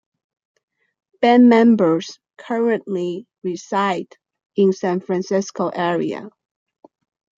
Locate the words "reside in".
3.43-4.73